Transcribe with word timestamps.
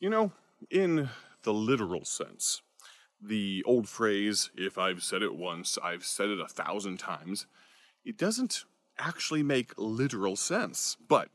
You 0.00 0.10
know, 0.10 0.30
in 0.70 1.08
the 1.42 1.52
literal 1.52 2.04
sense, 2.04 2.62
the 3.20 3.64
old 3.66 3.88
phrase, 3.88 4.50
if 4.56 4.78
I've 4.78 5.02
said 5.02 5.22
it 5.22 5.34
once, 5.34 5.76
I've 5.82 6.04
said 6.04 6.28
it 6.28 6.38
a 6.38 6.46
thousand 6.46 6.98
times, 6.98 7.46
it 8.04 8.16
doesn't 8.16 8.64
actually 8.96 9.42
make 9.42 9.72
literal 9.76 10.36
sense. 10.36 10.96
But 11.08 11.30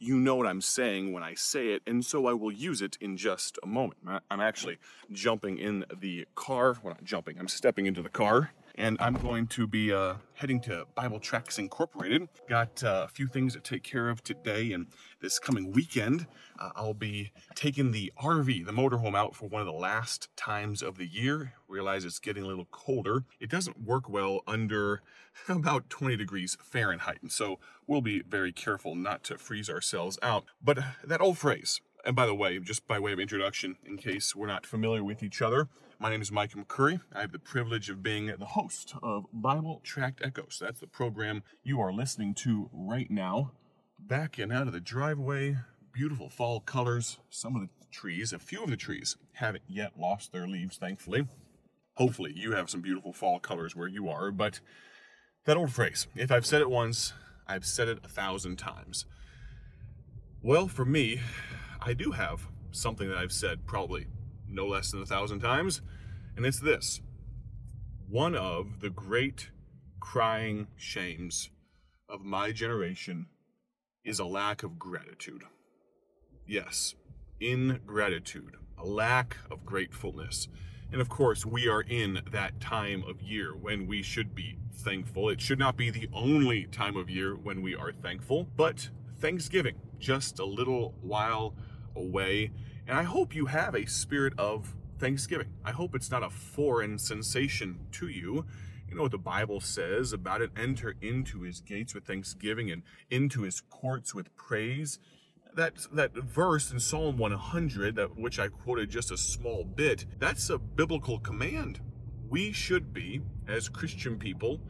you 0.00 0.16
know 0.16 0.34
what 0.34 0.48
I'm 0.48 0.60
saying 0.60 1.12
when 1.12 1.22
I 1.22 1.34
say 1.34 1.68
it, 1.68 1.82
and 1.86 2.04
so 2.04 2.26
I 2.26 2.32
will 2.32 2.50
use 2.50 2.82
it 2.82 2.98
in 3.00 3.16
just 3.16 3.58
a 3.62 3.66
moment. 3.66 4.00
I'm 4.28 4.40
actually 4.40 4.78
jumping 5.12 5.58
in 5.58 5.84
the 6.00 6.26
car. 6.34 6.78
Well, 6.82 6.94
not 6.94 7.04
jumping, 7.04 7.38
I'm 7.38 7.46
stepping 7.46 7.86
into 7.86 8.02
the 8.02 8.08
car 8.08 8.50
and 8.80 8.96
I'm 8.98 9.14
going 9.14 9.46
to 9.48 9.66
be 9.66 9.92
uh, 9.92 10.14
heading 10.32 10.58
to 10.62 10.86
Bible 10.94 11.20
Tracts 11.20 11.58
Incorporated. 11.58 12.28
Got 12.48 12.82
uh, 12.82 13.02
a 13.04 13.08
few 13.08 13.26
things 13.26 13.52
to 13.52 13.60
take 13.60 13.82
care 13.82 14.08
of 14.08 14.24
today, 14.24 14.72
and 14.72 14.86
this 15.20 15.38
coming 15.38 15.70
weekend, 15.72 16.26
uh, 16.58 16.70
I'll 16.74 16.94
be 16.94 17.30
taking 17.54 17.92
the 17.92 18.10
RV, 18.22 18.64
the 18.64 18.72
motorhome, 18.72 19.14
out 19.14 19.36
for 19.36 19.50
one 19.50 19.60
of 19.60 19.66
the 19.66 19.72
last 19.72 20.34
times 20.34 20.80
of 20.82 20.96
the 20.96 21.06
year. 21.06 21.52
Realize 21.68 22.06
it's 22.06 22.18
getting 22.18 22.42
a 22.42 22.46
little 22.46 22.68
colder. 22.70 23.24
It 23.38 23.50
doesn't 23.50 23.82
work 23.82 24.08
well 24.08 24.40
under 24.46 25.02
about 25.48 25.90
20 25.90 26.16
degrees 26.16 26.56
Fahrenheit, 26.62 27.18
and 27.20 27.30
so 27.30 27.58
we'll 27.86 28.00
be 28.00 28.22
very 28.22 28.50
careful 28.52 28.94
not 28.94 29.22
to 29.24 29.36
freeze 29.36 29.68
ourselves 29.68 30.18
out. 30.22 30.44
But 30.62 30.78
uh, 30.78 30.82
that 31.04 31.20
old 31.20 31.36
phrase, 31.36 31.82
and 32.04 32.16
by 32.16 32.26
the 32.26 32.34
way, 32.34 32.58
just 32.58 32.86
by 32.86 32.98
way 32.98 33.12
of 33.12 33.20
introduction, 33.20 33.76
in 33.84 33.96
case 33.96 34.34
we're 34.34 34.46
not 34.46 34.66
familiar 34.66 35.04
with 35.04 35.22
each 35.22 35.42
other, 35.42 35.68
my 35.98 36.10
name 36.10 36.22
is 36.22 36.32
Mike 36.32 36.52
McCurry. 36.52 37.00
I 37.12 37.20
have 37.20 37.32
the 37.32 37.38
privilege 37.38 37.90
of 37.90 38.02
being 38.02 38.26
the 38.26 38.46
host 38.46 38.94
of 39.02 39.26
Bible 39.32 39.80
Tract 39.84 40.20
Echoes. 40.24 40.58
That's 40.60 40.80
the 40.80 40.86
program 40.86 41.42
you 41.62 41.80
are 41.80 41.92
listening 41.92 42.34
to 42.36 42.70
right 42.72 43.10
now. 43.10 43.52
Back 43.98 44.38
and 44.38 44.52
out 44.52 44.66
of 44.66 44.72
the 44.72 44.80
driveway, 44.80 45.58
beautiful 45.92 46.30
fall 46.30 46.60
colors. 46.60 47.18
Some 47.28 47.54
of 47.54 47.62
the 47.62 47.68
trees, 47.90 48.32
a 48.32 48.38
few 48.38 48.62
of 48.62 48.70
the 48.70 48.76
trees, 48.76 49.16
haven't 49.32 49.64
yet 49.68 49.98
lost 49.98 50.32
their 50.32 50.46
leaves, 50.46 50.78
thankfully. 50.78 51.26
Hopefully, 51.94 52.32
you 52.34 52.52
have 52.52 52.70
some 52.70 52.80
beautiful 52.80 53.12
fall 53.12 53.38
colors 53.38 53.76
where 53.76 53.88
you 53.88 54.08
are, 54.08 54.30
but 54.30 54.60
that 55.44 55.56
old 55.56 55.72
phrase, 55.72 56.06
if 56.14 56.30
I've 56.30 56.46
said 56.46 56.62
it 56.62 56.70
once, 56.70 57.12
I've 57.46 57.66
said 57.66 57.88
it 57.88 57.98
a 58.04 58.08
thousand 58.08 58.56
times. 58.56 59.04
Well, 60.42 60.68
for 60.68 60.86
me, 60.86 61.20
I 61.82 61.94
do 61.94 62.10
have 62.10 62.46
something 62.72 63.08
that 63.08 63.16
I've 63.16 63.32
said 63.32 63.66
probably 63.66 64.06
no 64.46 64.66
less 64.66 64.90
than 64.90 65.02
a 65.02 65.06
thousand 65.06 65.40
times, 65.40 65.80
and 66.36 66.44
it's 66.44 66.60
this 66.60 67.00
one 68.08 68.34
of 68.34 68.80
the 68.80 68.90
great 68.90 69.50
crying 70.00 70.66
shames 70.76 71.50
of 72.08 72.22
my 72.22 72.52
generation 72.52 73.26
is 74.04 74.18
a 74.18 74.24
lack 74.24 74.62
of 74.62 74.78
gratitude. 74.78 75.44
Yes, 76.46 76.94
ingratitude, 77.38 78.56
a 78.76 78.84
lack 78.84 79.36
of 79.50 79.64
gratefulness. 79.64 80.48
And 80.92 81.00
of 81.00 81.08
course, 81.08 81.46
we 81.46 81.68
are 81.68 81.82
in 81.82 82.20
that 82.32 82.60
time 82.60 83.04
of 83.08 83.22
year 83.22 83.54
when 83.56 83.86
we 83.86 84.02
should 84.02 84.34
be 84.34 84.58
thankful. 84.74 85.28
It 85.28 85.40
should 85.40 85.58
not 85.60 85.76
be 85.76 85.90
the 85.90 86.08
only 86.12 86.64
time 86.64 86.96
of 86.96 87.08
year 87.08 87.36
when 87.36 87.62
we 87.62 87.76
are 87.76 87.92
thankful, 87.92 88.48
but 88.56 88.90
Thanksgiving, 89.18 89.76
just 89.98 90.40
a 90.40 90.44
little 90.44 90.94
while 91.00 91.54
away. 91.96 92.50
And 92.86 92.98
I 92.98 93.02
hope 93.02 93.34
you 93.34 93.46
have 93.46 93.74
a 93.74 93.86
spirit 93.86 94.34
of 94.38 94.74
thanksgiving. 94.98 95.48
I 95.64 95.72
hope 95.72 95.94
it's 95.94 96.10
not 96.10 96.22
a 96.22 96.30
foreign 96.30 96.98
sensation 96.98 97.80
to 97.92 98.08
you. 98.08 98.44
You 98.88 98.96
know 98.96 99.02
what 99.02 99.12
the 99.12 99.18
Bible 99.18 99.60
says 99.60 100.12
about 100.12 100.42
it 100.42 100.50
enter 100.56 100.94
into 101.00 101.42
his 101.42 101.60
gates 101.60 101.94
with 101.94 102.04
thanksgiving 102.04 102.70
and 102.70 102.82
into 103.08 103.42
his 103.42 103.60
courts 103.60 104.14
with 104.14 104.34
praise. 104.36 104.98
That, 105.54 105.74
that 105.92 106.14
verse 106.14 106.70
in 106.70 106.80
Psalm 106.80 107.16
100, 107.16 107.96
that, 107.96 108.16
which 108.16 108.38
I 108.38 108.48
quoted 108.48 108.90
just 108.90 109.10
a 109.10 109.16
small 109.16 109.64
bit, 109.64 110.06
that's 110.18 110.50
a 110.50 110.58
biblical 110.58 111.18
command. 111.18 111.80
We 112.28 112.52
should 112.52 112.92
be, 112.92 113.20
as 113.48 113.68
Christian 113.68 114.18
people, 114.18 114.60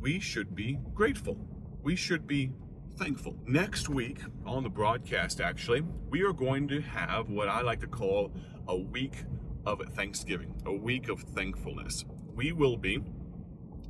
we 0.00 0.20
should 0.20 0.54
be 0.54 0.78
grateful. 0.94 1.38
We 1.82 1.96
should 1.96 2.26
be 2.26 2.52
thankful. 2.96 3.36
Next 3.46 3.90
week 3.90 4.20
on 4.46 4.62
the 4.62 4.70
broadcast, 4.70 5.40
actually, 5.40 5.82
we 6.08 6.22
are 6.22 6.32
going 6.32 6.66
to 6.68 6.80
have 6.80 7.28
what 7.28 7.48
I 7.48 7.60
like 7.60 7.80
to 7.80 7.86
call 7.86 8.32
a 8.66 8.76
week 8.76 9.24
of 9.66 9.82
Thanksgiving, 9.94 10.54
a 10.64 10.72
week 10.72 11.10
of 11.10 11.20
thankfulness. 11.20 12.06
We 12.34 12.52
will 12.52 12.78
be, 12.78 13.02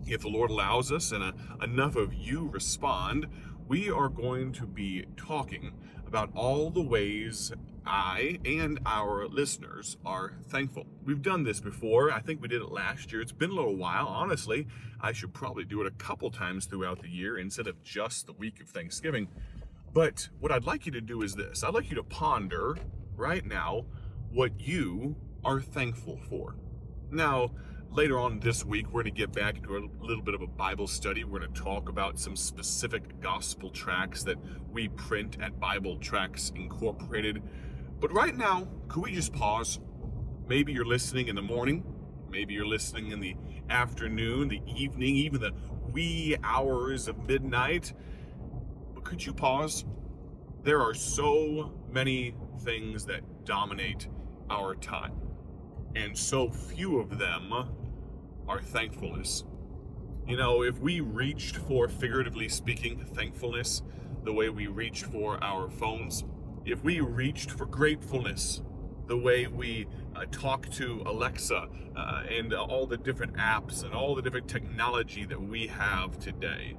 if 0.07 0.23
the 0.23 0.29
Lord 0.29 0.51
allows 0.51 0.91
us 0.91 1.13
and 1.13 1.23
uh, 1.23 1.33
enough 1.63 1.95
of 1.95 2.15
you 2.15 2.49
respond, 2.49 3.27
we 3.69 3.89
are 3.89 4.09
going 4.09 4.53
to 4.55 4.67
be 4.67 5.07
talking 5.17 5.73
about 6.07 6.31
all 6.35 6.71
the 6.71 6.83
ways 6.83 7.53
I 7.87 8.41
and 8.45 8.81
our 8.85 9.29
listeners 9.29 9.97
are 10.05 10.33
thankful. 10.49 10.87
We've 11.05 11.23
done 11.23 11.45
this 11.45 11.61
before. 11.61 12.11
I 12.11 12.21
think 12.21 12.43
we 12.43 12.49
did 12.49 12.63
it 12.63 12.73
last 12.73 13.13
year. 13.13 13.21
It's 13.21 13.33
been 13.33 13.51
a 13.51 13.55
little 13.55 13.77
while. 13.77 14.09
Honestly, 14.09 14.67
I 15.01 15.13
should 15.13 15.33
probably 15.33 15.65
do 15.65 15.81
it 15.81 15.87
a 15.87 15.93
couple 15.93 16.31
times 16.31 16.67
throughout 16.67 17.01
the 17.01 17.09
year 17.09 17.39
instead 17.39 17.67
of 17.67 17.83
just 17.85 18.27
the 18.27 18.33
week 18.33 18.61
of 18.61 18.69
Thanksgiving. 18.69 19.29
But 19.93 20.29
what 20.41 20.51
I'd 20.51 20.65
like 20.65 20.85
you 20.85 20.93
to 20.93 21.01
do 21.01 21.23
is 21.23 21.35
this 21.35 21.63
I'd 21.63 21.75
like 21.75 21.89
you 21.89 21.97
to 21.97 22.03
ponder 22.03 22.77
right 23.15 23.47
now 23.47 23.87
what 24.31 24.61
you 24.61 25.17
are 25.45 25.61
thankful 25.61 26.19
for. 26.29 26.57
Now, 27.11 27.53
later 27.91 28.19
on 28.19 28.41
this 28.41 28.65
week, 28.65 28.87
we're 28.87 29.03
going 29.03 29.15
to 29.15 29.19
get 29.19 29.33
back 29.33 29.57
into 29.57 29.77
a 29.77 29.89
little 30.05 30.23
bit 30.23 30.35
of 30.35 30.43
a 30.43 30.47
Bible 30.47 30.87
study. 30.87 31.25
We're 31.25 31.39
going 31.39 31.53
to 31.53 31.61
talk 31.61 31.89
about 31.89 32.19
some 32.19 32.37
specific 32.37 33.21
gospel 33.21 33.71
tracts 33.71 34.25
that 34.25 34.37
we 34.71 34.89
print 34.89 35.39
at 35.41 35.59
Bible 35.61 35.97
Tracts 35.97 36.53
Incorporated. 36.57 37.43
But 37.99 38.13
right 38.13 38.37
now, 38.37 38.69
could 38.89 39.03
we 39.03 39.13
just 39.13 39.33
pause? 39.33 39.81
Maybe 40.49 40.73
you're 40.73 40.85
listening 40.87 41.29
in 41.29 41.35
the 41.35 41.43
morning, 41.43 41.83
maybe 42.31 42.55
you're 42.55 42.67
listening 42.67 43.11
in 43.11 43.21
the 43.21 43.37
afternoon, 43.71 44.49
the 44.49 44.61
evening, 44.67 45.17
even 45.17 45.41
the 45.41 45.53
wee 45.93 46.37
hours 46.45 47.09
of 47.09 47.27
midnight. 47.27 47.95
But 48.95 49.05
could 49.05 49.25
you 49.25 49.33
pause? 49.33 49.85
There 50.63 50.81
are 50.83 50.95
so 50.95 51.73
many 51.91 52.35
things 52.61 53.07
that 53.07 53.23
dominate 53.45 54.09
our 54.51 54.75
time, 54.75 55.15
and 55.95 56.17
so 56.17 56.51
few 56.51 56.99
of 56.99 57.19
them 57.19 57.53
are 58.47 58.61
thankfulness. 58.61 59.45
You 60.27 60.37
know, 60.37 60.63
if 60.63 60.79
we 60.81 61.01
reached 61.01 61.57
for, 61.57 61.89
figuratively 61.89 62.49
speaking, 62.49 63.05
thankfulness 63.15 63.83
the 64.25 64.33
way 64.33 64.49
we 64.49 64.67
reach 64.67 65.05
for 65.05 65.43
our 65.43 65.71
phones, 65.71 66.25
if 66.67 66.83
we 66.83 67.01
reached 67.01 67.53
for 67.53 67.65
gratefulness 67.65 68.61
the 69.07 69.17
way 69.17 69.47
we 69.47 69.87
uh, 70.17 70.25
talk 70.33 70.69
to 70.69 71.01
Alexa 71.07 71.69
uh, 71.97 72.23
and 72.29 72.53
uh, 72.53 72.61
all 72.65 72.87
the 72.87 72.97
different 72.97 73.35
apps 73.35 73.85
and 73.85 73.95
all 73.95 74.17
the 74.17 74.23
different 74.23 74.49
technology 74.49 75.25
that 75.25 75.41
we 75.41 75.69
have 75.69 76.19
today, 76.19 76.77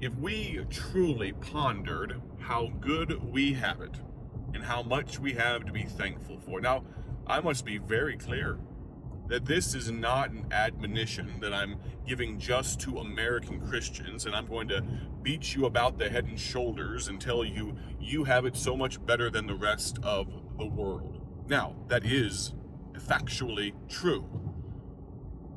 if 0.00 0.12
we 0.16 0.58
truly 0.68 1.32
pondered 1.32 2.20
how 2.40 2.72
good 2.80 3.22
we 3.32 3.52
have 3.52 3.80
it 3.80 3.94
and 4.52 4.64
how 4.64 4.82
much 4.82 5.20
we 5.20 5.32
have 5.34 5.64
to 5.64 5.72
be 5.72 5.84
thankful 5.84 6.40
for. 6.40 6.60
Now, 6.60 6.82
I 7.24 7.40
must 7.40 7.64
be 7.64 7.78
very 7.78 8.16
clear 8.16 8.58
that 9.28 9.44
this 9.44 9.74
is 9.74 9.90
not 9.90 10.30
an 10.30 10.46
admonition 10.50 11.40
that 11.40 11.52
I'm 11.52 11.76
giving 12.06 12.38
just 12.38 12.80
to 12.80 12.98
American 12.98 13.60
Christians 13.60 14.26
and 14.26 14.34
I'm 14.34 14.46
going 14.46 14.68
to 14.68 14.84
beat 15.22 15.54
you 15.54 15.66
about 15.66 15.98
the 15.98 16.10
head 16.10 16.24
and 16.24 16.38
shoulders 16.38 17.08
and 17.08 17.20
tell 17.20 17.44
you 17.44 17.76
you 18.00 18.24
have 18.24 18.44
it 18.44 18.56
so 18.56 18.76
much 18.76 19.04
better 19.04 19.30
than 19.30 19.46
the 19.46 19.54
rest 19.54 19.98
of 20.02 20.26
the 20.58 20.66
world. 20.66 21.20
Now, 21.48 21.76
that 21.88 22.04
is 22.04 22.54
factually 22.94 23.72
true. 23.88 24.28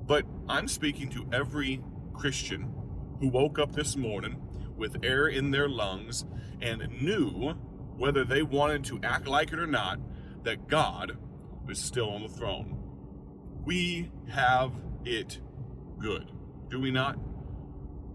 But 0.06 0.26
I'm 0.48 0.68
speaking 0.68 1.10
to 1.10 1.28
every 1.32 1.84
Christian 2.14 2.74
who 3.20 3.28
woke 3.28 3.60
up 3.60 3.74
this 3.74 3.96
morning 3.96 4.42
with 4.78 5.04
air 5.04 5.28
in 5.28 5.52
their 5.52 5.70
lungs 5.70 6.26
and 6.62 6.88
knew, 7.02 7.56
whether 7.98 8.24
they 8.24 8.44
wanted 8.44 8.84
to 8.86 9.00
act 9.04 9.28
like 9.28 9.52
it 9.52 9.60
or 9.60 9.68
not, 9.68 10.00
that 10.44 10.68
God 10.68 11.18
was 11.66 11.80
still 11.80 12.12
on 12.12 12.22
the 12.22 12.30
throne. 12.30 12.85
We 13.66 14.12
have 14.30 14.72
it 15.06 15.40
good, 15.98 16.32
do 16.70 16.80
we 16.80 16.92
not? 16.92 17.18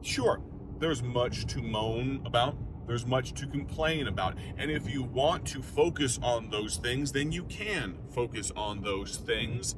Sure, 0.00 0.40
there's 0.78 1.02
much 1.02 1.44
to 1.46 1.60
moan 1.60 2.22
about, 2.24 2.56
there's 2.86 3.04
much 3.04 3.32
to 3.34 3.48
complain 3.48 4.06
about. 4.06 4.36
And 4.56 4.70
if 4.70 4.88
you 4.88 5.02
want 5.02 5.44
to 5.48 5.60
focus 5.60 6.20
on 6.22 6.50
those 6.50 6.76
things, 6.76 7.10
then 7.10 7.32
you 7.32 7.42
can 7.44 7.98
focus 8.10 8.52
on 8.54 8.82
those 8.82 9.16
things. 9.16 9.74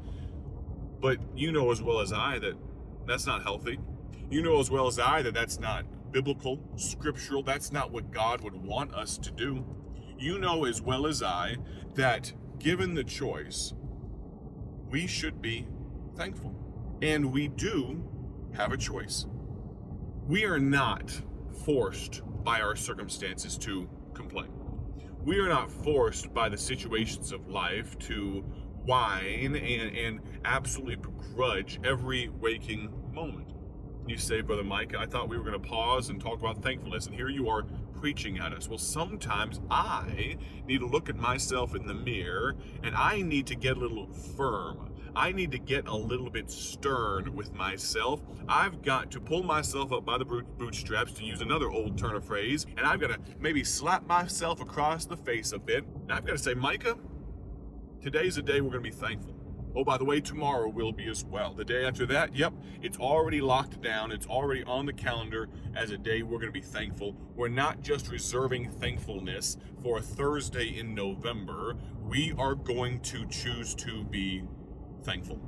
But 1.00 1.18
you 1.34 1.50
know 1.52 1.70
as 1.70 1.80
well 1.82 2.00
as 2.00 2.12
I 2.12 2.38
that 2.40 2.54
that's 3.06 3.26
not 3.26 3.42
healthy. 3.42 3.78
You 4.30 4.42
know 4.42 4.60
as 4.60 4.70
well 4.70 4.86
as 4.86 4.98
I 4.98 5.22
that 5.22 5.32
that's 5.32 5.58
not 5.58 5.84
biblical, 6.12 6.60
scriptural. 6.76 7.42
That's 7.42 7.72
not 7.72 7.90
what 7.90 8.10
God 8.10 8.42
would 8.42 8.54
want 8.54 8.94
us 8.94 9.16
to 9.18 9.30
do. 9.30 9.64
You 10.18 10.38
know 10.38 10.66
as 10.66 10.82
well 10.82 11.06
as 11.06 11.22
I 11.22 11.56
that 11.94 12.32
given 12.58 12.94
the 12.94 13.04
choice, 13.04 13.72
we 14.92 15.06
should 15.06 15.40
be 15.40 15.66
thankful. 16.16 16.54
And 17.00 17.32
we 17.32 17.48
do 17.48 18.04
have 18.54 18.72
a 18.72 18.76
choice. 18.76 19.26
We 20.28 20.44
are 20.44 20.60
not 20.60 21.10
forced 21.64 22.20
by 22.44 22.60
our 22.60 22.76
circumstances 22.76 23.56
to 23.58 23.88
complain. 24.14 24.50
we 25.24 25.38
are 25.38 25.48
not 25.48 25.70
forced 25.70 26.34
by 26.34 26.48
the 26.48 26.58
situations 26.58 27.32
of 27.32 27.48
life 27.48 27.98
to 28.00 28.40
whine 28.84 29.54
and, 29.54 29.96
and 29.96 30.20
absolutely 30.44 30.96
begrudge 30.96 31.80
every 31.84 32.28
waking 32.28 32.92
moment. 33.12 33.52
You 34.06 34.18
say, 34.18 34.40
Brother 34.40 34.64
Mike, 34.64 34.96
I 34.96 35.06
thought 35.06 35.28
we 35.28 35.38
were 35.38 35.44
going 35.44 35.60
to 35.60 35.68
pause 35.68 36.10
and 36.10 36.20
talk 36.20 36.40
about 36.40 36.62
thankfulness, 36.62 37.06
and 37.06 37.14
here 37.14 37.28
you 37.28 37.48
are 37.48 37.64
preaching 38.02 38.40
at 38.40 38.52
us. 38.52 38.68
Well, 38.68 38.78
sometimes 38.78 39.60
I 39.70 40.36
need 40.66 40.80
to 40.80 40.86
look 40.86 41.08
at 41.08 41.14
myself 41.14 41.76
in 41.76 41.86
the 41.86 41.94
mirror 41.94 42.56
and 42.82 42.96
I 42.96 43.22
need 43.22 43.46
to 43.46 43.54
get 43.54 43.76
a 43.76 43.80
little 43.80 44.08
firm. 44.08 44.90
I 45.14 45.30
need 45.30 45.52
to 45.52 45.58
get 45.58 45.86
a 45.86 45.94
little 45.94 46.28
bit 46.28 46.50
stern 46.50 47.32
with 47.36 47.54
myself. 47.54 48.20
I've 48.48 48.82
got 48.82 49.12
to 49.12 49.20
pull 49.20 49.44
myself 49.44 49.92
up 49.92 50.04
by 50.04 50.18
the 50.18 50.24
bootstraps, 50.24 51.12
to 51.12 51.24
use 51.24 51.42
another 51.42 51.70
old 51.70 51.96
turn 51.96 52.16
of 52.16 52.24
phrase, 52.24 52.66
and 52.76 52.84
I've 52.84 52.98
got 52.98 53.10
to 53.10 53.20
maybe 53.38 53.62
slap 53.62 54.04
myself 54.08 54.60
across 54.60 55.04
the 55.04 55.16
face 55.16 55.52
a 55.52 55.58
bit. 55.60 55.84
And 55.84 56.12
I've 56.12 56.26
got 56.26 56.32
to 56.32 56.42
say, 56.42 56.54
Micah, 56.54 56.98
today's 58.00 58.36
a 58.36 58.42
day 58.42 58.60
we're 58.60 58.72
going 58.72 58.82
to 58.82 58.90
be 58.90 58.96
thankful. 58.96 59.36
Oh, 59.74 59.84
by 59.84 59.96
the 59.96 60.04
way, 60.04 60.20
tomorrow 60.20 60.68
will 60.68 60.92
be 60.92 61.08
as 61.08 61.24
well. 61.24 61.54
The 61.54 61.64
day 61.64 61.86
after 61.86 62.04
that, 62.06 62.36
yep, 62.36 62.52
it's 62.82 62.98
already 62.98 63.40
locked 63.40 63.80
down. 63.80 64.12
It's 64.12 64.26
already 64.26 64.62
on 64.64 64.84
the 64.84 64.92
calendar 64.92 65.48
as 65.74 65.90
a 65.90 65.98
day 65.98 66.22
we're 66.22 66.38
going 66.38 66.52
to 66.52 66.60
be 66.60 66.60
thankful. 66.60 67.16
We're 67.34 67.48
not 67.48 67.80
just 67.80 68.10
reserving 68.10 68.70
thankfulness 68.72 69.56
for 69.82 69.98
a 69.98 70.02
Thursday 70.02 70.78
in 70.78 70.94
November. 70.94 71.76
We 72.02 72.34
are 72.36 72.54
going 72.54 73.00
to 73.00 73.26
choose 73.28 73.74
to 73.76 74.04
be 74.04 74.44
thankful 75.02 75.40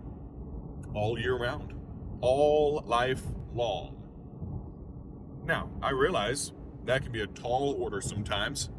all 0.95 1.19
year 1.19 1.37
round, 1.37 1.75
all 2.21 2.83
life 2.87 3.23
long. 3.53 4.01
Now, 5.45 5.71
I 5.83 5.91
realize 5.91 6.53
that 6.85 7.03
can 7.03 7.13
be 7.13 7.21
a 7.21 7.27
tall 7.27 7.77
order 7.79 8.01
sometimes, 8.01 8.71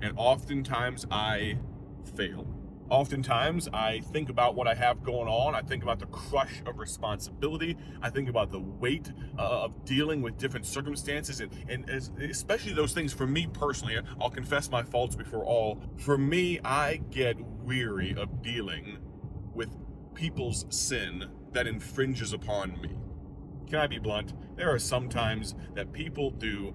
and 0.00 0.12
oftentimes 0.16 1.06
I 1.10 1.58
fail. 2.16 2.46
Oftentimes, 2.92 3.70
I 3.72 4.00
think 4.00 4.28
about 4.28 4.54
what 4.54 4.68
I 4.68 4.74
have 4.74 5.02
going 5.02 5.26
on. 5.26 5.54
I 5.54 5.62
think 5.62 5.82
about 5.82 5.98
the 5.98 6.04
crush 6.08 6.62
of 6.66 6.78
responsibility. 6.78 7.74
I 8.02 8.10
think 8.10 8.28
about 8.28 8.52
the 8.52 8.60
weight 8.60 9.10
uh, 9.38 9.62
of 9.62 9.82
dealing 9.86 10.20
with 10.20 10.36
different 10.36 10.66
circumstances, 10.66 11.40
and, 11.40 11.50
and 11.70 11.88
as, 11.88 12.10
especially 12.20 12.74
those 12.74 12.92
things 12.92 13.14
for 13.14 13.26
me 13.26 13.48
personally. 13.50 13.98
I'll 14.20 14.28
confess 14.28 14.70
my 14.70 14.82
faults 14.82 15.16
before 15.16 15.42
all. 15.42 15.82
For 15.96 16.18
me, 16.18 16.60
I 16.66 17.00
get 17.10 17.40
weary 17.40 18.14
of 18.14 18.42
dealing 18.42 18.98
with 19.54 19.74
people's 20.12 20.66
sin 20.68 21.30
that 21.52 21.66
infringes 21.66 22.34
upon 22.34 22.78
me. 22.82 22.90
Can 23.70 23.78
I 23.78 23.86
be 23.86 24.00
blunt? 24.00 24.34
There 24.54 24.70
are 24.70 24.78
some 24.78 25.08
times 25.08 25.54
that 25.72 25.94
people 25.94 26.30
do 26.30 26.74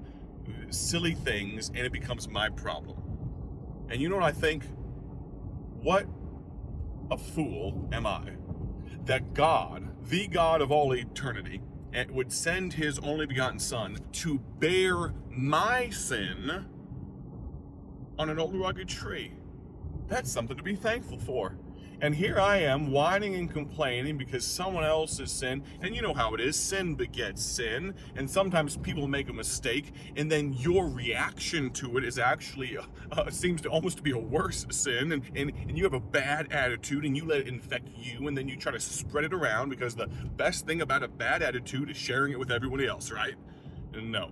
silly 0.72 1.14
things 1.14 1.70
and 1.70 1.78
it 1.78 1.92
becomes 1.92 2.28
my 2.28 2.50
problem. 2.50 2.98
And 3.92 4.02
you 4.02 4.10
know 4.10 4.16
what 4.16 4.26
I 4.26 4.32
think? 4.32 4.64
What 5.88 6.06
a 7.10 7.18
fool 7.18 7.88
am 7.94 8.06
I 8.06 8.34
that 9.06 9.34
God, 9.34 9.88
the 10.10 10.28
God 10.28 10.60
of 10.60 10.70
all 10.70 10.94
eternity, 10.94 11.62
eh, 11.94 12.04
would 12.10 12.34
send 12.34 12.74
his 12.74 13.00
only 13.00 13.26
begotten 13.26 13.58
Son 13.58 13.98
to 14.12 14.38
bear 14.60 15.14
my 15.30 15.90
sin 15.90 16.66
on 18.20 18.30
an 18.30 18.38
old 18.38 18.60
rugged 18.60 18.90
tree. 18.90 19.32
That's 20.10 20.30
something 20.30 20.58
to 20.58 20.62
be 20.62 20.76
thankful 20.76 21.20
for. 21.20 21.56
And 22.00 22.14
here 22.14 22.40
I 22.40 22.58
am 22.58 22.92
whining 22.92 23.36
and 23.36 23.52
complaining 23.52 24.18
because 24.18 24.46
someone 24.46 24.84
else 24.84 25.18
has 25.18 25.32
sinned. 25.32 25.64
And 25.82 25.96
you 25.96 26.04
know 26.04 26.14
how 26.14 26.36
it 26.36 26.40
is 26.40 26.56
sin 26.56 26.94
begets 26.94 27.44
sin. 27.44 27.96
And 28.16 28.30
sometimes 28.30 28.78
people 28.78 29.08
make 29.08 29.30
a 29.30 29.34
mistake, 29.34 29.92
and 30.16 30.32
then 30.32 30.54
your 30.54 30.88
reaction 30.88 31.72
to 31.72 31.98
it 31.98 32.04
is 32.04 32.20
actually, 32.20 32.78
uh, 32.78 32.84
uh, 33.12 33.30
seems 33.32 33.62
to 33.62 33.70
almost 33.70 34.04
be 34.04 34.12
a 34.12 34.18
worse 34.18 34.68
sin. 34.70 35.12
And, 35.12 35.24
and, 35.36 35.52
and 35.68 35.76
you 35.76 35.84
have 35.86 35.94
a 35.94 36.00
bad 36.00 36.52
attitude 36.52 37.04
and 37.04 37.18
you 37.18 37.26
let 37.26 37.40
it 37.40 37.48
infect 37.48 37.90
you, 37.98 38.28
and 38.28 38.38
then 38.38 38.48
you 38.48 38.58
try 38.58 38.72
to 38.72 38.80
spread 38.80 39.26
it 39.26 39.34
around 39.34 39.70
because 39.70 39.96
the 39.96 40.08
best 40.08 40.68
thing 40.68 40.82
about 40.82 41.02
a 41.02 41.08
bad 41.08 41.42
attitude 41.42 41.90
is 41.90 41.98
sharing 41.98 42.32
it 42.32 42.38
with 42.38 42.52
everybody 42.52 42.86
else, 42.86 43.12
right? 43.12 43.36
No. 44.00 44.32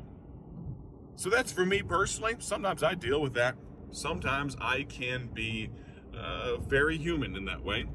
So 1.15 1.29
that's 1.29 1.51
for 1.51 1.65
me 1.65 1.81
personally. 1.81 2.35
Sometimes 2.39 2.83
I 2.83 2.93
deal 2.93 3.21
with 3.21 3.33
that. 3.33 3.55
Sometimes 3.91 4.55
I 4.59 4.83
can 4.83 5.29
be 5.33 5.69
uh, 6.17 6.57
very 6.57 6.97
human 6.97 7.35
in 7.35 7.45
that 7.45 7.63
way. 7.63 7.85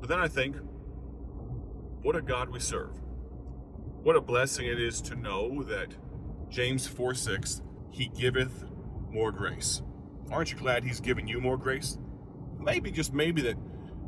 But 0.00 0.08
then 0.08 0.20
I 0.20 0.28
think, 0.28 0.56
what 2.02 2.16
a 2.16 2.22
God 2.22 2.50
we 2.50 2.60
serve. 2.60 2.92
What 4.02 4.16
a 4.16 4.20
blessing 4.20 4.66
it 4.66 4.80
is 4.80 5.00
to 5.02 5.16
know 5.16 5.62
that 5.64 5.94
James 6.48 6.86
4 6.86 7.14
6, 7.14 7.62
He 7.90 8.08
giveth 8.08 8.64
more 9.10 9.32
grace. 9.32 9.82
Aren't 10.30 10.52
you 10.52 10.58
glad 10.58 10.84
He's 10.84 11.00
given 11.00 11.26
you 11.26 11.40
more 11.40 11.56
grace? 11.56 11.98
Maybe, 12.58 12.90
just 12.90 13.12
maybe, 13.12 13.42
that 13.42 13.56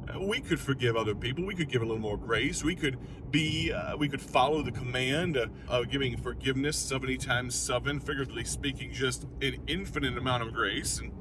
uh, 0.09 0.21
we 0.21 0.41
could 0.41 0.61
forgive 0.61 0.97
other 0.97 1.15
people. 1.15 1.45
We 1.45 1.55
could 1.55 1.69
give 1.69 1.83
a 1.83 1.85
little 1.85 2.01
more 2.01 2.17
grace. 2.17 2.65
We 2.65 2.75
could 2.75 2.99
be, 3.31 3.73
uh, 3.73 3.97
we 3.97 4.09
could 4.09 4.21
follow 4.21 4.63
the 4.63 4.73
command 4.73 5.37
uh, 5.37 5.47
of 5.69 5.91
giving 5.91 6.17
forgiveness 6.17 6.77
70 6.77 7.17
times 7.19 7.55
7, 7.55 8.01
figuratively 8.01 8.45
speaking, 8.45 8.93
just 8.93 9.25
an 9.43 9.57
infinite 9.67 10.17
amount 10.17 10.43
of 10.43 10.53
grace. 10.53 10.99
And 10.99 11.13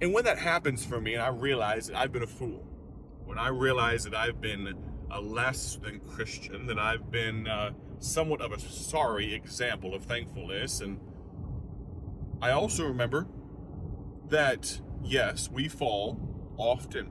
and 0.00 0.12
when 0.12 0.24
that 0.24 0.38
happens 0.38 0.84
for 0.84 1.00
me, 1.00 1.14
and 1.14 1.22
I 1.22 1.28
realize 1.28 1.86
that 1.88 1.96
I've 1.96 2.12
been 2.12 2.22
a 2.22 2.26
fool, 2.26 2.66
when 3.24 3.38
I 3.38 3.48
realize 3.48 4.04
that 4.04 4.14
I've 4.14 4.40
been 4.40 4.74
a 5.10 5.20
less 5.20 5.76
than 5.76 6.00
Christian, 6.00 6.66
that 6.66 6.78
I've 6.78 7.10
been 7.10 7.46
uh, 7.46 7.70
somewhat 7.98 8.40
of 8.40 8.52
a 8.52 8.60
sorry 8.60 9.34
example 9.34 9.94
of 9.94 10.04
thankfulness, 10.04 10.80
and 10.80 10.98
I 12.42 12.50
also 12.50 12.84
remember 12.84 13.26
that 14.28 14.80
yes, 15.02 15.50
we 15.50 15.68
fall 15.68 16.18
often, 16.56 17.10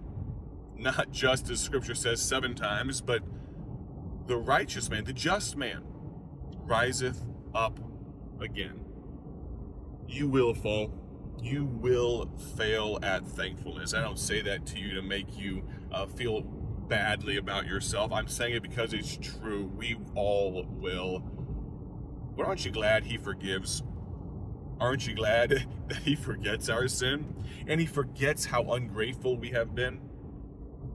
not 0.77 1.11
just 1.11 1.49
as 1.49 1.59
Scripture 1.59 1.95
says 1.95 2.21
seven 2.21 2.55
times, 2.55 3.01
but 3.01 3.23
the 4.27 4.37
righteous 4.37 4.89
man, 4.89 5.03
the 5.03 5.13
just 5.13 5.55
man, 5.55 5.83
riseth 6.65 7.25
up 7.53 7.79
again. 8.39 8.79
You 10.07 10.27
will 10.27 10.53
fall 10.53 10.93
you 11.41 11.65
will 11.65 12.29
fail 12.55 12.99
at 13.03 13.27
thankfulness. 13.27 13.93
I 13.93 14.01
don't 14.01 14.19
say 14.19 14.41
that 14.41 14.65
to 14.67 14.79
you 14.79 14.93
to 14.95 15.01
make 15.01 15.37
you 15.37 15.63
uh, 15.91 16.05
feel 16.05 16.41
badly 16.41 17.37
about 17.37 17.65
yourself. 17.65 18.11
I'm 18.11 18.27
saying 18.27 18.55
it 18.55 18.63
because 18.63 18.93
it's 18.93 19.17
true. 19.17 19.71
We 19.75 19.97
all 20.15 20.65
will. 20.67 21.19
But 22.35 22.47
aren't 22.47 22.65
you 22.65 22.71
glad 22.71 23.05
He 23.05 23.17
forgives? 23.17 23.83
Aren't 24.79 25.07
you 25.07 25.15
glad 25.15 25.49
that 25.87 25.97
He 26.03 26.15
forgets 26.15 26.69
our 26.69 26.87
sin? 26.87 27.35
And 27.67 27.79
He 27.79 27.85
forgets 27.85 28.45
how 28.45 28.73
ungrateful 28.73 29.37
we 29.37 29.51
have 29.51 29.75
been? 29.75 30.01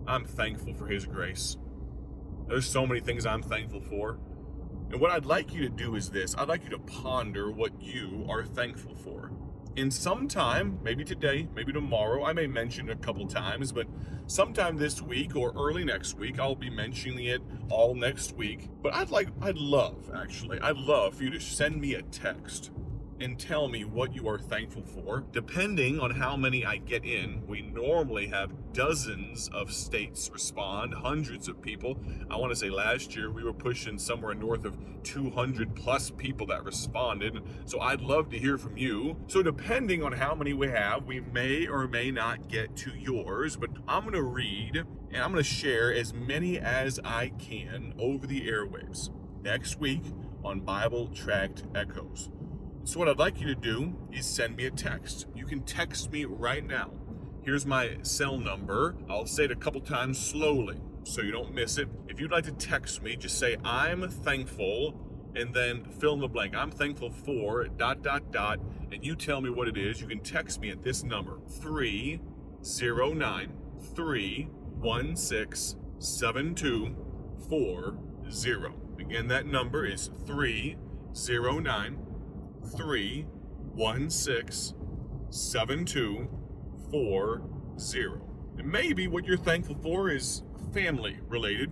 I'm 0.06 0.24
thankful 0.24 0.74
for 0.74 0.86
His 0.86 1.04
grace. 1.04 1.56
There's 2.48 2.68
so 2.68 2.86
many 2.86 3.00
things 3.00 3.26
I'm 3.26 3.42
thankful 3.42 3.80
for. 3.82 4.18
And 4.90 5.00
what 5.00 5.10
I'd 5.10 5.26
like 5.26 5.52
you 5.52 5.60
to 5.62 5.68
do 5.68 5.96
is 5.96 6.10
this 6.10 6.34
I'd 6.36 6.48
like 6.48 6.64
you 6.64 6.70
to 6.70 6.78
ponder 6.78 7.50
what 7.50 7.80
you 7.80 8.24
are 8.28 8.44
thankful 8.44 8.94
for 8.94 9.30
in 9.78 9.92
some 9.92 10.26
time, 10.26 10.80
maybe 10.82 11.04
today, 11.04 11.46
maybe 11.54 11.72
tomorrow, 11.72 12.24
I 12.24 12.32
may 12.32 12.48
mention 12.48 12.88
it 12.88 12.92
a 12.92 12.96
couple 12.96 13.24
times, 13.28 13.70
but 13.70 13.86
sometime 14.26 14.76
this 14.76 15.00
week 15.00 15.36
or 15.36 15.52
early 15.56 15.84
next 15.84 16.18
week, 16.18 16.40
I'll 16.40 16.56
be 16.56 16.68
mentioning 16.68 17.26
it 17.26 17.40
all 17.70 17.94
next 17.94 18.36
week. 18.36 18.68
But 18.82 18.92
I'd 18.94 19.10
like, 19.10 19.28
I'd 19.40 19.56
love, 19.56 20.10
actually, 20.14 20.58
I'd 20.60 20.76
love 20.76 21.14
for 21.14 21.24
you 21.24 21.30
to 21.30 21.40
send 21.40 21.80
me 21.80 21.94
a 21.94 22.02
text 22.02 22.72
and 23.20 23.38
tell 23.38 23.68
me 23.68 23.84
what 23.84 24.14
you 24.14 24.28
are 24.28 24.38
thankful 24.38 24.82
for. 24.82 25.24
Depending 25.32 25.98
on 26.00 26.10
how 26.10 26.36
many 26.36 26.64
I 26.64 26.76
get 26.76 27.04
in, 27.04 27.46
we 27.46 27.62
normally 27.62 28.28
have 28.28 28.72
dozens 28.72 29.48
of 29.52 29.72
states 29.72 30.30
respond, 30.32 30.94
hundreds 30.94 31.48
of 31.48 31.60
people. 31.60 31.98
I 32.30 32.36
want 32.36 32.52
to 32.52 32.56
say 32.56 32.70
last 32.70 33.16
year 33.16 33.30
we 33.30 33.42
were 33.42 33.52
pushing 33.52 33.98
somewhere 33.98 34.34
north 34.34 34.64
of 34.64 34.76
200 35.02 35.74
plus 35.74 36.10
people 36.10 36.46
that 36.48 36.64
responded. 36.64 37.42
So 37.64 37.80
I'd 37.80 38.00
love 38.00 38.30
to 38.30 38.38
hear 38.38 38.58
from 38.58 38.76
you. 38.76 39.16
So 39.26 39.42
depending 39.42 40.02
on 40.02 40.12
how 40.12 40.34
many 40.34 40.52
we 40.52 40.68
have, 40.68 41.04
we 41.04 41.20
may 41.20 41.66
or 41.66 41.88
may 41.88 42.10
not 42.10 42.48
get 42.48 42.76
to 42.76 42.90
yours, 42.90 43.56
but 43.56 43.70
I'm 43.86 44.02
going 44.02 44.14
to 44.14 44.22
read 44.22 44.84
and 45.10 45.22
I'm 45.22 45.32
going 45.32 45.42
to 45.42 45.48
share 45.48 45.92
as 45.92 46.12
many 46.12 46.58
as 46.58 47.00
I 47.04 47.30
can 47.38 47.94
over 47.98 48.26
the 48.26 48.46
airwaves 48.46 49.10
next 49.42 49.80
week 49.80 50.02
on 50.44 50.60
Bible 50.60 51.08
Tract 51.08 51.64
Echoes. 51.74 52.30
So, 52.88 52.98
what 52.98 53.06
I'd 53.06 53.18
like 53.18 53.38
you 53.38 53.46
to 53.48 53.54
do 53.54 53.92
is 54.10 54.24
send 54.24 54.56
me 54.56 54.64
a 54.64 54.70
text. 54.70 55.26
You 55.34 55.44
can 55.44 55.60
text 55.60 56.10
me 56.10 56.24
right 56.24 56.66
now. 56.66 56.90
Here's 57.42 57.66
my 57.66 57.98
cell 58.00 58.38
number. 58.38 58.96
I'll 59.10 59.26
say 59.26 59.44
it 59.44 59.50
a 59.50 59.56
couple 59.56 59.82
times 59.82 60.18
slowly 60.18 60.80
so 61.02 61.20
you 61.20 61.30
don't 61.30 61.52
miss 61.52 61.76
it. 61.76 61.86
If 62.08 62.18
you'd 62.18 62.30
like 62.30 62.44
to 62.44 62.52
text 62.52 63.02
me, 63.02 63.14
just 63.14 63.38
say, 63.38 63.58
I'm 63.62 64.08
thankful, 64.08 65.30
and 65.36 65.52
then 65.52 65.84
fill 66.00 66.14
in 66.14 66.20
the 66.20 66.28
blank. 66.28 66.54
I'm 66.54 66.70
thankful 66.70 67.10
for 67.10 67.68
dot, 67.68 68.00
dot, 68.00 68.32
dot, 68.32 68.58
and 68.90 69.04
you 69.04 69.16
tell 69.16 69.42
me 69.42 69.50
what 69.50 69.68
it 69.68 69.76
is. 69.76 70.00
You 70.00 70.06
can 70.06 70.20
text 70.20 70.58
me 70.58 70.70
at 70.70 70.82
this 70.82 71.02
number 71.02 71.40
309 71.60 73.52
316 73.94 75.78
7240. 75.98 78.76
Again, 78.98 79.28
that 79.28 79.44
number 79.44 79.84
is 79.84 80.10
309 80.26 82.07
three 82.68 83.26
one 83.74 84.10
six 84.10 84.74
7240. 85.30 88.22
And 88.58 88.70
maybe 88.70 89.06
what 89.06 89.24
you're 89.24 89.36
thankful 89.36 89.76
for 89.82 90.10
is 90.10 90.42
family 90.72 91.18
related. 91.28 91.70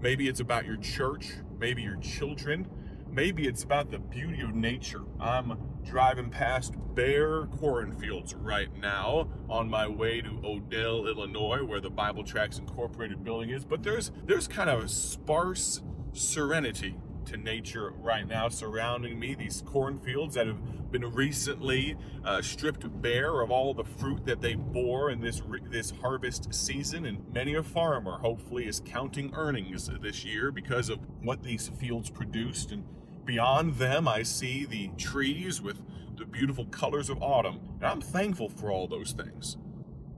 Maybe 0.00 0.28
it's 0.28 0.40
about 0.40 0.66
your 0.66 0.76
church, 0.76 1.32
maybe 1.58 1.82
your 1.82 1.96
children, 1.96 2.68
maybe 3.10 3.48
it's 3.48 3.64
about 3.64 3.90
the 3.90 3.98
beauty 3.98 4.42
of 4.42 4.54
nature. 4.54 5.02
I'm 5.20 5.58
driving 5.84 6.30
past 6.30 6.74
bare 6.94 7.46
cornfields 7.46 8.34
right 8.34 8.68
now 8.76 9.28
on 9.48 9.68
my 9.70 9.88
way 9.88 10.20
to 10.20 10.40
Odell, 10.44 11.06
Illinois, 11.06 11.64
where 11.64 11.80
the 11.80 11.90
Bible 11.90 12.24
Tracts 12.24 12.58
Incorporated 12.58 13.24
building 13.24 13.50
is. 13.50 13.64
But 13.64 13.82
there's 13.82 14.12
there's 14.24 14.46
kind 14.46 14.70
of 14.70 14.84
a 14.84 14.88
sparse 14.88 15.82
serenity 16.12 16.96
to 17.28 17.36
nature 17.36 17.92
right 17.98 18.26
now 18.26 18.48
surrounding 18.48 19.18
me. 19.18 19.34
These 19.34 19.62
cornfields 19.66 20.34
that 20.34 20.46
have 20.46 20.90
been 20.90 21.04
recently 21.12 21.96
uh, 22.24 22.40
stripped 22.42 23.02
bare 23.02 23.40
of 23.40 23.50
all 23.50 23.74
the 23.74 23.84
fruit 23.84 24.24
that 24.26 24.40
they 24.40 24.54
bore 24.54 25.10
in 25.10 25.20
this 25.20 25.42
this 25.70 25.92
harvest 26.02 26.52
season, 26.52 27.06
and 27.06 27.22
many 27.32 27.54
a 27.54 27.62
farmer 27.62 28.18
hopefully 28.18 28.66
is 28.66 28.80
counting 28.84 29.32
earnings 29.34 29.90
this 30.00 30.24
year 30.24 30.50
because 30.50 30.88
of 30.88 30.98
what 31.22 31.42
these 31.42 31.68
fields 31.68 32.10
produced. 32.10 32.72
And 32.72 32.84
beyond 33.24 33.76
them, 33.76 34.08
I 34.08 34.22
see 34.22 34.64
the 34.64 34.88
trees 34.96 35.60
with 35.60 35.82
the 36.16 36.24
beautiful 36.24 36.64
colors 36.66 37.10
of 37.10 37.22
autumn, 37.22 37.60
and 37.76 37.86
I'm 37.86 38.00
thankful 38.00 38.48
for 38.48 38.70
all 38.70 38.88
those 38.88 39.12
things. 39.12 39.56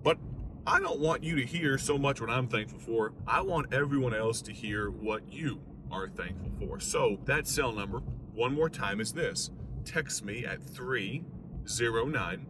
But 0.03 0.19
I 0.67 0.79
don't 0.79 1.01
want 1.01 1.25
you 1.25 1.37
to 1.37 1.45
hear 1.45 1.77
so 1.79 1.99
much 1.99 2.21
what 2.21 2.31
I'm 2.31 2.47
thankful 2.47 2.79
for. 2.79 3.13
I 3.27 3.41
want 3.41 3.73
everyone 3.75 4.15
else 4.15 4.41
to 4.43 4.53
hear 4.53 4.91
what 4.91 5.33
you 5.33 5.61
are 5.91 6.09
thankful 6.09 6.51
for. 6.59 6.81
So 6.81 7.19
that 7.25 7.47
cell 7.47 7.73
number, 7.73 7.99
one 8.35 8.55
more 8.55 8.71
time, 8.71 9.01
is 9.01 9.13
this. 9.13 9.51
Text 9.85 10.25
me 10.25 10.45
at 10.45 10.63
309 10.63 12.47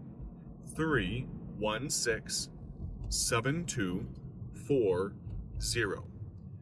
316 0.74 2.52
7240. 3.08 5.14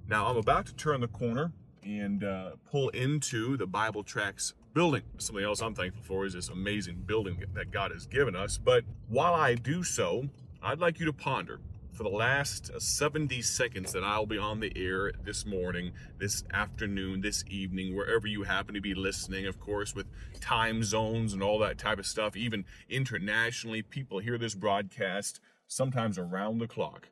Now 0.06 0.26
I'm 0.26 0.37
about 0.37 0.66
to 0.66 0.75
turn 0.75 1.00
the 1.00 1.08
corner 1.08 1.52
and 1.82 2.25
uh, 2.25 2.50
pull 2.70 2.88
into 2.90 3.56
the 3.56 3.66
Bible 3.66 4.02
Tracts 4.02 4.54
building. 4.75 5.02
Something 5.18 5.44
else 5.44 5.61
I'm 5.61 5.75
thankful 5.75 6.02
for 6.02 6.26
is 6.26 6.35
this 6.35 6.49
amazing 6.49 7.02
building 7.06 7.42
that 7.54 7.70
God 7.70 7.90
has 7.90 8.06
given 8.06 8.37
us. 8.37 8.58
But 8.58 8.85
while 9.08 9.35
I 9.35 9.54
do 9.54 9.82
so, 9.82 10.28
I'd 10.62 10.80
like 10.80 11.00
you 11.00 11.06
to 11.06 11.12
ponder 11.12 11.61
for 11.99 12.05
the 12.05 12.11
last 12.11 12.71
uh, 12.71 12.78
70 12.78 13.43
seconds 13.43 13.93
that 13.93 14.05
I'll 14.05 14.25
be 14.25 14.38
on 14.38 14.61
the 14.61 14.73
air 14.76 15.11
this 15.25 15.45
morning, 15.45 15.90
this 16.21 16.45
afternoon, 16.52 17.23
this 17.23 17.43
evening, 17.50 17.97
wherever 17.97 18.28
you 18.28 18.45
happen 18.45 18.76
to 18.76 18.81
be 18.81 18.95
listening, 18.95 19.49
of 19.49 19.59
course, 19.59 19.97
with 19.97 20.07
time 20.40 20.85
zones 20.85 21.33
and 21.33 21.43
all 21.43 21.59
that 21.59 21.76
type 21.76 21.99
of 21.99 22.07
stuff. 22.07 22.37
Even 22.37 22.64
internationally, 22.88 23.83
people 23.83 24.21
hear 24.21 24.38
this 24.38 24.55
broadcast 24.55 25.40
sometimes 25.67 26.19
around 26.19 26.59
the 26.59 26.69
clock. 26.69 27.09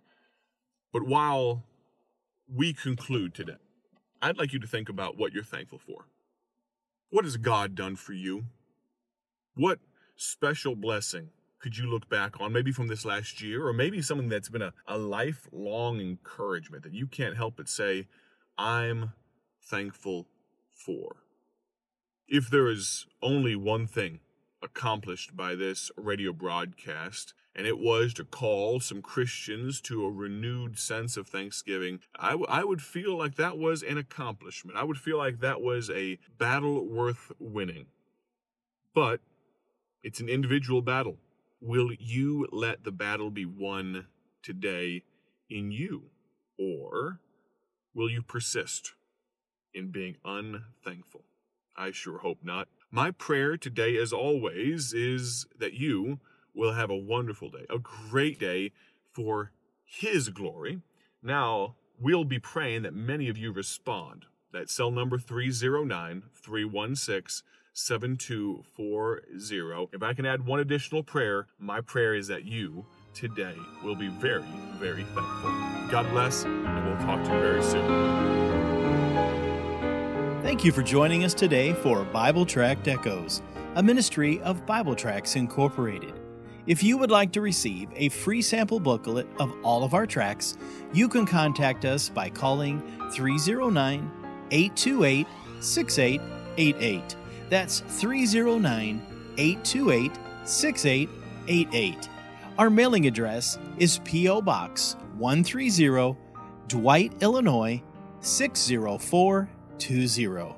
But 0.93 1.03
while 1.03 1.65
we 2.49 2.73
conclude 2.73 3.35
today, 3.35 3.57
I'd 4.23 4.39
like 4.39 4.53
you 4.53 4.61
to 4.61 4.69
think 4.69 4.89
about 4.89 5.19
what 5.19 5.33
you're 5.33 5.43
thankful 5.43 5.81
for. 5.85 6.07
What 7.11 7.25
has 7.25 7.37
God 7.39 7.75
done 7.75 7.97
for 7.97 8.13
you? 8.13 8.45
What 9.57 9.81
special 10.15 10.77
blessing 10.77 11.31
could 11.59 11.77
you 11.77 11.87
look 11.87 12.09
back 12.09 12.41
on, 12.41 12.53
maybe 12.53 12.73
from 12.73 12.89
this 12.89 13.05
last 13.05 13.43
year, 13.43 13.67
or 13.67 13.73
maybe 13.73 14.03
something 14.03 14.29
that's 14.29 14.49
been 14.49 14.63
a, 14.63 14.73
a 14.87 14.99
lifelong 14.99 16.01
encouragement 16.01 16.83
that 16.85 16.93
you 16.93 17.07
can't 17.07 17.37
help 17.37 17.57
but 17.57 17.69
say, 17.69 18.07
I'm 18.59 19.13
thankful 19.63 20.27
for? 20.73 21.17
If 22.29 22.51
there 22.51 22.69
is 22.69 23.07
only 23.23 23.57
one 23.57 23.87
thing 23.87 24.21
accomplished 24.63 25.37
by 25.37 25.55
this 25.55 25.91
radio 25.97 26.33
broadcast, 26.33 27.35
and 27.55 27.67
it 27.67 27.79
was 27.79 28.13
to 28.15 28.25
call 28.25 28.81
some 28.81 29.01
Christians 29.01 29.81
to 29.83 30.05
a 30.05 30.11
renewed 30.11 30.79
sense 30.79 31.17
of 31.17 31.27
thanksgiving, 31.27 32.01
I, 32.19 32.31
w- 32.33 32.47
I 32.49 32.65
would 32.65 32.83
feel 32.83 33.17
like 33.17 33.37
that 33.37 33.57
was 33.57 33.83
an 33.83 33.97
accomplishment. 33.97 34.77
I 34.77 34.85
would 34.85 34.99
feel 34.99 35.17
like 35.17 35.41
that 35.41 35.63
was 35.63 35.89
a 35.89 36.19
battle 36.37 36.87
worth 36.87 37.33
winning. 37.39 37.87
But 38.95 39.21
it's 40.03 40.21
an 40.21 40.29
individual 40.29 40.83
battle. 40.83 41.17
Will 41.61 41.91
you 41.99 42.47
let 42.53 42.85
the 42.85 42.93
battle 42.93 43.31
be 43.31 43.47
won 43.47 44.07
today 44.43 45.03
in 45.49 45.71
you? 45.71 46.11
Or 46.59 47.21
will 47.95 48.11
you 48.11 48.23
persist 48.23 48.93
in 49.75 49.91
being 49.91 50.17
unthankful? 50.25 51.25
I 51.77 51.91
sure 51.91 52.19
hope 52.19 52.39
not. 52.43 52.69
My 52.91 53.11
prayer 53.11 53.57
today, 53.57 53.97
as 53.97 54.13
always, 54.13 54.93
is 54.93 55.47
that 55.59 55.75
you 55.75 56.21
will 56.55 56.73
have 56.73 56.91
a 56.91 56.97
wonderful 56.97 57.51
day, 57.51 57.67
a 57.69 57.79
great 57.79 58.39
day 58.39 58.73
for 59.13 59.53
His 59.85 60.29
glory. 60.29 60.81
Now, 61.23 61.77
we'll 61.99 62.25
be 62.25 62.39
praying 62.39 62.83
that 62.83 62.95
many 62.95 63.29
of 63.29 63.37
you 63.37 63.53
respond. 63.53 64.27
That 64.53 64.71
cell 64.71 64.91
number 64.91 65.19
309 65.19 66.23
316 66.35 67.43
7240. 67.77 69.89
If 69.93 70.03
I 70.03 70.15
can 70.15 70.25
add 70.25 70.47
one 70.47 70.61
additional 70.61 71.03
prayer, 71.03 71.47
my 71.59 71.83
prayer 71.83 72.15
is 72.15 72.27
that 72.29 72.47
you 72.47 72.87
today 73.13 73.55
will 73.85 73.95
be 73.95 74.09
very, 74.09 74.43
very 74.79 75.05
thankful. 75.05 75.51
God 75.91 76.09
bless, 76.11 76.45
and 76.45 76.87
we'll 76.87 76.97
talk 77.07 77.23
to 77.25 77.35
you 77.35 77.39
very 77.39 77.63
soon. 77.63 77.87
Thank 80.43 80.65
you 80.65 80.73
for 80.73 80.83
joining 80.83 81.25
us 81.25 81.35
today 81.35 81.75
for 81.75 82.03
Bible 82.05 82.47
Tract 82.47 82.89
Echoes, 82.89 83.43
a 83.75 83.83
ministry 83.83 84.41
of 84.41 84.65
Bible 84.65 84.95
Tracts 84.95 85.37
Incorporated. 85.37 86.15
If 86.67 86.83
you 86.83 86.97
would 86.97 87.11
like 87.11 87.31
to 87.33 87.43
receive 87.43 87.91
a 87.95 88.09
free 88.09 88.41
sample 88.41 88.81
booklet 88.81 89.27
of 89.39 89.53
all 89.63 89.85
of 89.85 89.93
our 89.93 90.07
tracks, 90.07 90.57
you 90.95 91.11
can 91.11 91.27
contact 91.27 91.85
us 91.85 92.09
by 92.09 92.31
calling 92.31 92.81
309 93.13 94.11
828 94.51 95.27
6888. 95.61 97.17
That's 97.49 97.81
309 97.81 99.01
828 99.39 100.13
6888. 100.45 102.09
Our 102.59 102.71
mailing 102.71 103.07
address 103.07 103.59
is 103.79 104.01
P.O. 104.05 104.43
Box 104.43 104.97
130, 105.19 106.17
Dwight, 106.69 107.13
Illinois 107.21 107.83
60420. 108.21 110.55